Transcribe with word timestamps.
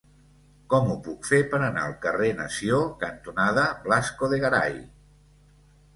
Com 0.73 0.87
ho 0.93 0.95
puc 1.07 1.27
fer 1.31 1.41
per 1.51 1.59
anar 1.67 1.83
al 1.89 1.93
carrer 2.07 2.29
Nació 2.41 2.81
cantonada 3.07 3.67
Blasco 3.87 4.31
de 4.33 4.41
Garay? 4.47 4.79